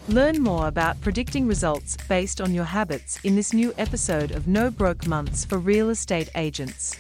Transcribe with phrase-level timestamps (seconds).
[0.09, 4.69] Learn more about predicting results based on your habits in this new episode of No
[4.69, 6.97] Broke Months for Real Estate Agents.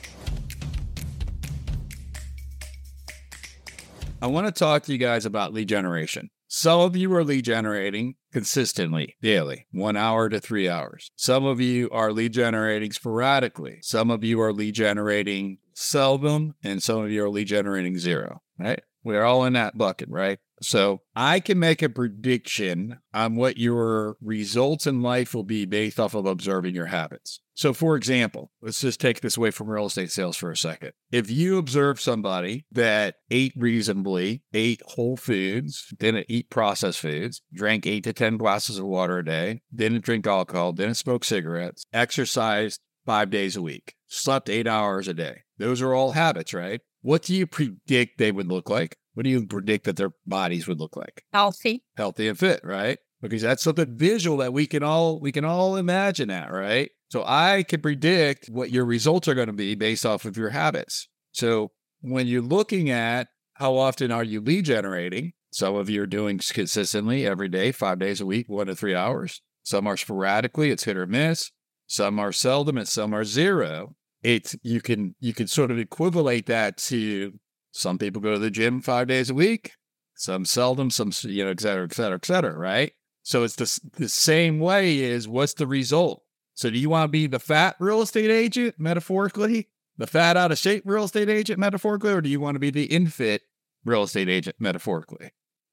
[4.23, 6.31] I want to talk to you guys about lead generation.
[6.47, 11.11] Some of you are lead generating consistently, daily, one hour to three hours.
[11.17, 13.79] Some of you are lead generating sporadically.
[13.83, 18.43] Some of you are lead generating seldom, and some of you are lead generating zero,
[18.61, 18.81] right?
[19.03, 20.39] We're all in that bucket, right?
[20.63, 25.99] So I can make a prediction on what your results in life will be based
[26.01, 27.41] off of observing your habits.
[27.55, 30.93] So, for example, let's just take this away from real estate sales for a second.
[31.11, 37.87] If you observe somebody that ate reasonably, ate whole foods, didn't eat processed foods, drank
[37.87, 42.81] eight to 10 glasses of water a day, didn't drink alcohol, didn't smoke cigarettes, exercised
[43.05, 46.81] five days a week, slept eight hours a day, those are all habits, right?
[47.03, 48.97] What do you predict they would look like?
[49.15, 51.25] What do you predict that their bodies would look like?
[51.33, 51.85] Healthy.
[51.97, 52.99] Healthy and fit, right?
[53.21, 56.91] Because that's something visual that we can all we can all imagine that, right?
[57.11, 60.51] So I can predict what your results are going to be based off of your
[60.51, 61.09] habits.
[61.33, 66.07] So when you're looking at how often are you lead generating, some of you are
[66.07, 69.43] doing consistently every day, five days a week, one to three hours.
[69.63, 71.51] Some are sporadically, it's hit or miss.
[71.87, 73.95] Some are seldom and some are zero.
[74.23, 77.35] It's you can you can sort of equivalent that to
[77.73, 79.73] some people go to the gym five days a week,
[80.15, 82.93] some seldom, some, you know, et cetera, et cetera, et cetera, right?
[83.23, 86.23] So it's the, the same way is what's the result?
[86.55, 90.53] So do you want to be the fat real estate agent, metaphorically, the fat out
[90.53, 93.41] of shape real estate agent, metaphorically, or do you want to be the infit
[93.85, 95.33] real estate agent, metaphorically?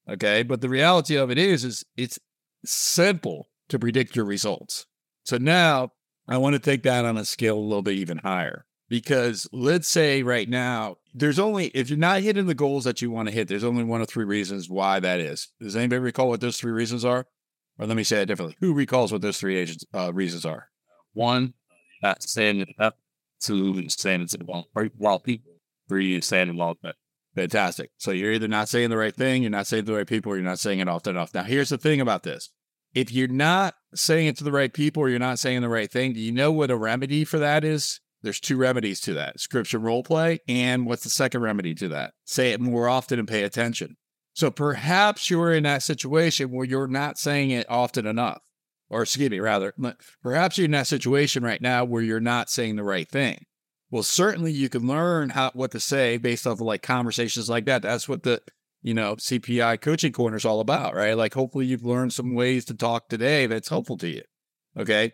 [0.10, 0.44] Okay.
[0.44, 2.18] But the reality of it is, is it's
[2.66, 4.86] simple to predict your results.
[5.24, 5.92] So now
[6.28, 9.88] I want to take that on a scale a little bit even higher because let's
[9.88, 13.34] say right now there's only if you're not hitting the goals that you want to
[13.34, 15.50] hit there's only one of three reasons why that is.
[15.60, 17.26] Does anybody recall what those three reasons are?
[17.78, 18.58] Or let me say it differently.
[18.60, 20.68] Who recalls what those three agents, uh, reasons are?
[21.14, 21.54] One
[22.04, 22.98] not saying it up.
[23.42, 25.54] Two saying it while, while people
[25.88, 26.78] three saying it while
[27.36, 27.92] fantastic.
[27.98, 30.36] So you're either not saying the right thing you're not saying the right people or
[30.36, 31.34] you're not saying it often enough.
[31.34, 32.50] Now here's the thing about this.
[32.94, 35.92] If you're not saying it to the right people or you're not saying the right
[35.92, 39.40] thing do you know what a remedy for that is there's two remedies to that
[39.40, 40.40] scripture role play.
[40.48, 42.14] And what's the second remedy to that?
[42.26, 43.96] Say it more often and pay attention.
[44.34, 48.42] So perhaps you're in that situation where you're not saying it often enough.
[48.90, 49.74] Or excuse me, rather,
[50.24, 53.46] perhaps you're in that situation right now where you're not saying the right thing.
[53.92, 57.66] Well, certainly you can learn how what to say based off of like conversations like
[57.66, 57.82] that.
[57.82, 58.42] That's what the
[58.82, 61.14] you know CPI coaching corner is all about, right?
[61.14, 64.24] Like hopefully you've learned some ways to talk today that's helpful to you.
[64.78, 65.14] Okay.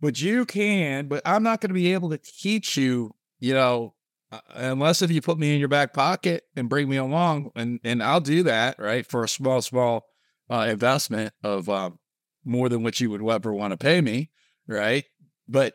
[0.00, 3.94] But you can, but I'm not going to be able to teach you, you know,
[4.30, 7.80] uh, unless if you put me in your back pocket and bring me along, and
[7.82, 10.06] and I'll do that, right, for a small, small
[10.50, 11.98] uh, investment of um,
[12.44, 14.30] more than what you would ever want to pay me,
[14.66, 15.04] right?
[15.48, 15.74] But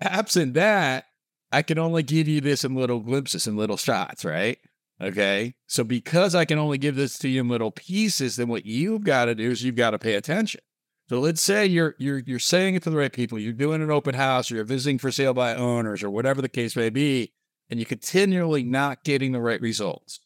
[0.00, 1.06] absent that,
[1.52, 4.58] I can only give you this in little glimpses and little shots, right?
[5.00, 5.54] Okay.
[5.66, 9.04] So because I can only give this to you in little pieces, then what you've
[9.04, 10.60] got to do is you've got to pay attention.
[11.10, 13.90] So let's say you're you're you're saying it to the right people, you're doing an
[13.90, 17.32] open house, or you're visiting for sale by owners, or whatever the case may be,
[17.68, 20.20] and you're continually not getting the right results.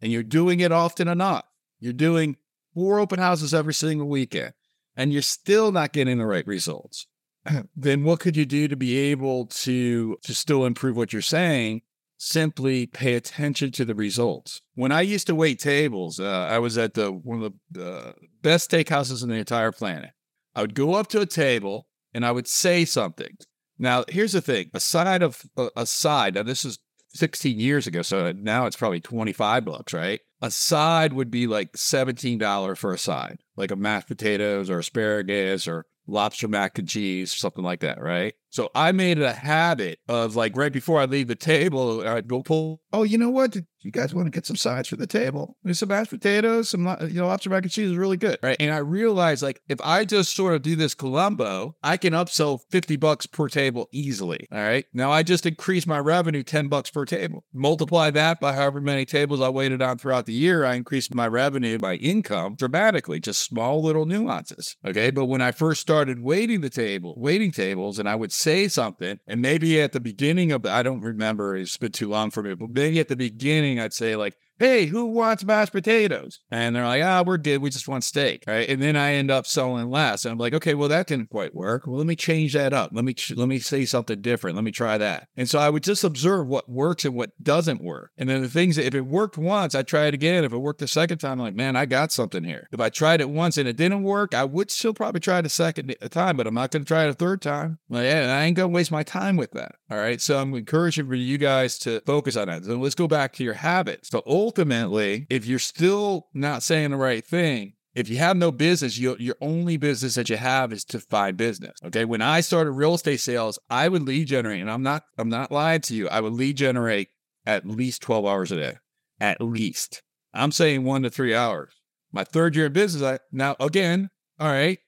[0.00, 1.46] And you're doing it often enough.
[1.80, 2.36] You're doing
[2.74, 4.52] four open houses every single weekend,
[4.96, 7.08] and you're still not getting the right results.
[7.76, 11.82] then what could you do to be able to to still improve what you're saying?
[12.18, 14.62] Simply pay attention to the results.
[14.76, 18.12] When I used to wait tables, uh, I was at the one of the uh,
[18.42, 20.12] best steakhouses in the entire planet.
[20.54, 23.36] I would go up to a table and I would say something.
[23.78, 26.34] Now, here's the thing: a side of uh, a side.
[26.34, 26.78] Now, this is
[27.14, 30.20] 16 years ago, so uh, now it's probably 25 bucks, right?
[30.42, 35.66] A side would be like $17 for a side, like a mashed potatoes or asparagus
[35.66, 38.34] or lobster mac and cheese, something like that, right?
[38.50, 42.28] So I made it a habit of like right before I leave the table, I'd
[42.28, 42.82] go pull.
[42.92, 43.56] Oh, you know what?
[43.82, 45.56] You guys want to get some sides for the table?
[45.62, 48.56] There's some mashed potatoes, some you know lobster mac and cheese is really good, right?
[48.60, 52.60] And I realized like if I just sort of do this Columbo, I can upsell
[52.70, 54.46] fifty bucks per table easily.
[54.52, 57.44] All right, now I just increased my revenue ten bucks per table.
[57.54, 61.28] Multiply that by however many tables I waited on throughout the year, I increased my
[61.28, 63.18] revenue, my income dramatically.
[63.18, 64.76] Just small little nuances.
[64.86, 68.68] Okay, but when I first started waiting the table, waiting tables, and I would say
[68.68, 72.30] something, and maybe at the beginning of the, I don't remember, it's been too long
[72.30, 76.40] for me, but maybe at the beginning I'd say like, hey, who wants mashed potatoes?
[76.50, 77.62] And they're like, ah, we're good.
[77.62, 78.44] We just want steak.
[78.46, 78.68] Right.
[78.68, 80.24] And then I end up selling less.
[80.24, 81.86] And I'm like, okay, well, that didn't quite work.
[81.86, 82.90] Well, let me change that up.
[82.92, 84.56] Let me, let me say something different.
[84.56, 85.28] Let me try that.
[85.36, 88.12] And so I would just observe what works and what doesn't work.
[88.18, 90.44] And then the things that if it worked once, I try it again.
[90.44, 92.68] If it worked the second time, I'm like, man, I got something here.
[92.70, 95.46] If I tried it once and it didn't work, I would still probably try it
[95.46, 97.78] a second time, but I'm not going to try it a third time.
[97.88, 99.76] Like, yeah, I ain't going to waste my time with that.
[99.90, 100.20] All right.
[100.20, 102.64] So I'm encouraging for you guys to focus on that.
[102.64, 104.08] So let's go back to your habits.
[104.10, 108.98] So ultimately, if you're still not saying the right thing, if you have no business,
[108.98, 111.78] you, your only business that you have is to find business.
[111.84, 112.04] Okay.
[112.04, 115.52] When I started real estate sales, I would lead generate, and I'm not, I'm not
[115.52, 116.08] lying to you.
[116.08, 117.10] I would lead generate
[117.46, 118.78] at least 12 hours a day.
[119.20, 120.02] At least.
[120.34, 121.72] I'm saying one to three hours.
[122.10, 124.10] My third year in business, I now again,
[124.40, 124.78] all right.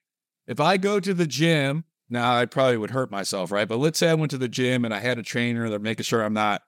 [0.49, 3.69] If I go to the gym, now I probably would hurt myself, right?
[3.69, 6.03] But let's say I went to the gym and I had a trainer that making
[6.03, 6.63] sure I'm not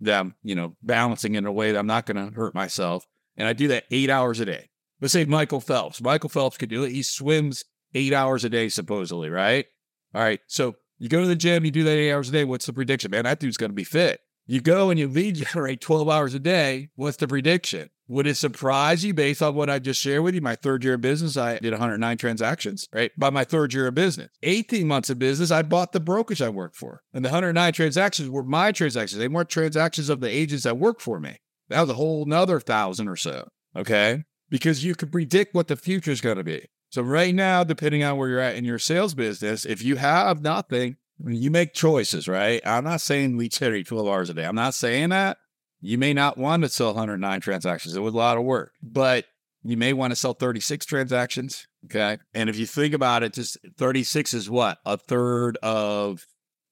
[0.00, 3.06] them, you know, balancing in a way that I'm not going to hurt myself.
[3.36, 4.70] And I do that eight hours a day.
[5.00, 6.00] Let's say Michael Phelps.
[6.00, 6.92] Michael Phelps could do it.
[6.92, 7.64] He swims
[7.94, 9.66] eight hours a day, supposedly, right?
[10.14, 10.40] All right.
[10.46, 12.44] So you go to the gym, you do that eight hours a day.
[12.44, 13.10] What's the prediction?
[13.10, 14.20] Man, that dude's going to be fit.
[14.46, 16.90] You go and you lead generate 12 hours a day.
[16.96, 17.90] What's the prediction?
[18.10, 20.40] Would it surprise you based on what I just shared with you?
[20.40, 23.12] My third year of business, I did 109 transactions, right?
[23.16, 24.30] By my third year of business.
[24.42, 27.02] 18 months of business, I bought the brokerage I worked for.
[27.14, 29.16] And the 109 transactions were my transactions.
[29.16, 31.36] They weren't transactions of the agents that work for me.
[31.68, 33.48] That was a whole nother thousand or so.
[33.76, 34.24] Okay.
[34.48, 36.66] Because you can predict what the future is going to be.
[36.90, 40.42] So right now, depending on where you're at in your sales business, if you have
[40.42, 42.60] nothing, you make choices, right?
[42.66, 44.46] I'm not saying lead generate 12 hours a day.
[44.46, 45.38] I'm not saying that.
[45.80, 47.96] You may not want to sell 109 transactions.
[47.96, 49.24] It was a lot of work, but
[49.62, 51.66] you may want to sell 36 transactions.
[51.86, 52.18] Okay.
[52.34, 54.78] And if you think about it, just 36 is what?
[54.84, 56.26] A third of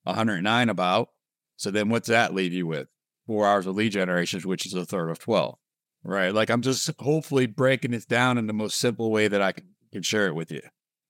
[0.05, 1.09] 109 about.
[1.57, 2.89] So then what's that leave you with?
[3.27, 5.57] Four hours of lead generations, which is a third of 12.
[6.05, 6.33] Right.
[6.33, 9.69] Like I'm just hopefully breaking this down in the most simple way that I can,
[9.93, 10.63] can share it with you.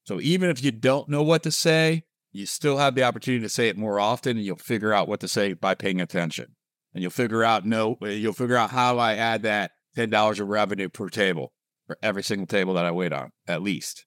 [0.05, 3.49] So even if you don't know what to say, you still have the opportunity to
[3.49, 6.57] say it more often and you'll figure out what to say by paying attention
[6.95, 10.49] and you'll figure out no, you'll figure out how I add that ten dollars of
[10.49, 11.53] revenue per table
[11.87, 14.05] for every single table that I wait on, at least.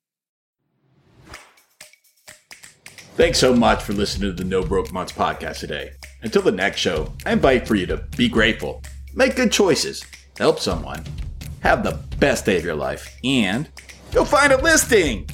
[3.16, 5.92] Thanks so much for listening to the No Broke Months podcast today.
[6.24, 8.82] Until the next show, I invite for you to be grateful,
[9.14, 10.04] make good choices,
[10.38, 11.04] help someone,
[11.60, 13.70] have the best day of your life, and
[14.12, 15.30] go find a listing.